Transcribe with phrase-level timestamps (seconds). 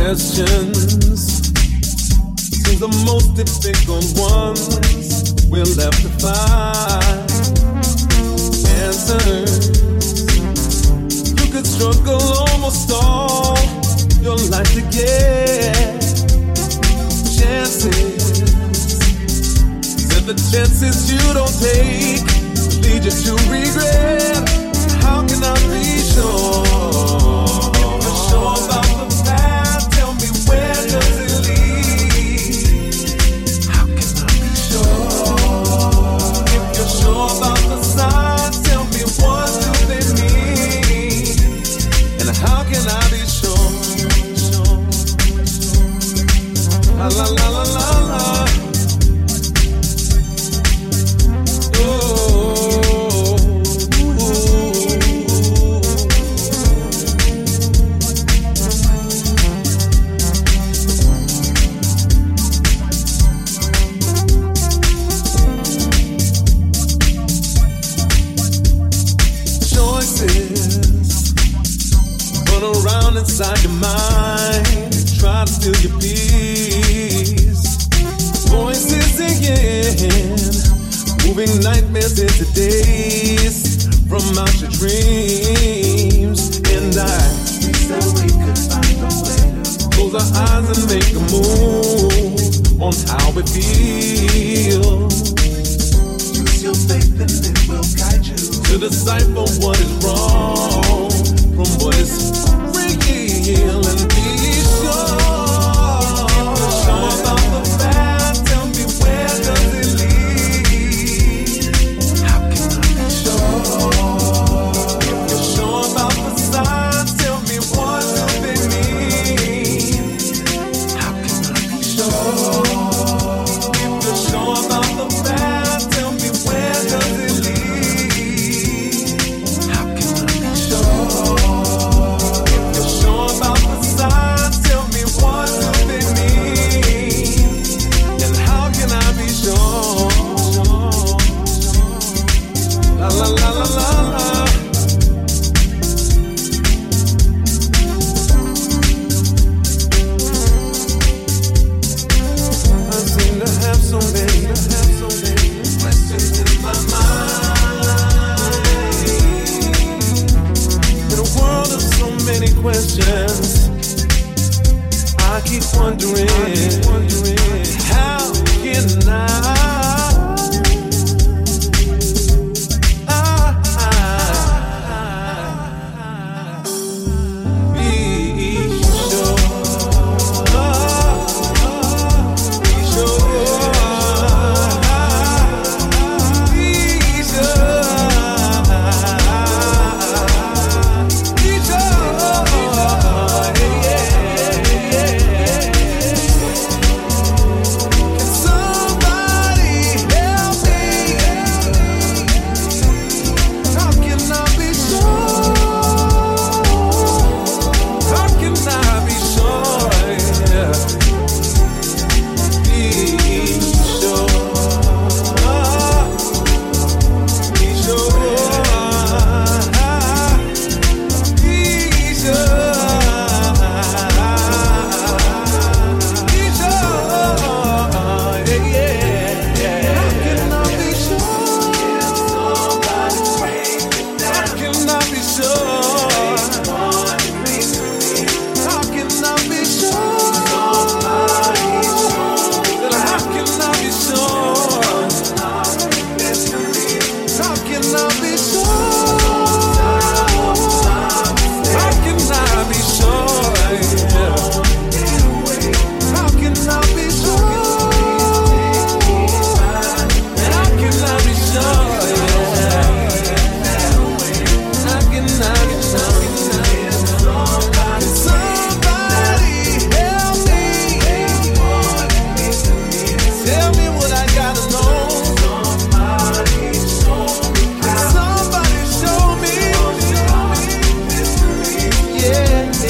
[0.00, 0.96] questions
[2.38, 7.30] seems the most difficult ones we're left to find
[8.80, 9.52] answers.
[11.38, 13.58] You could struggle almost all
[14.24, 16.00] your life to get
[17.36, 18.40] chances.
[20.16, 22.24] If the chances you don't take
[22.82, 24.48] lead you to regret,
[25.04, 27.79] how can I be sure?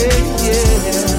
[0.00, 0.08] Yeah,
[0.46, 1.09] yeah,